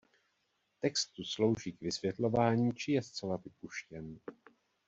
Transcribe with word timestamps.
Text 0.81 1.05
tu 1.13 1.23
slouží 1.23 1.71
k 1.73 1.81
vysvětlování 1.81 2.71
či 2.73 2.91
je 2.91 3.01
zcela 3.01 3.37
vypuštěn. 3.37 4.19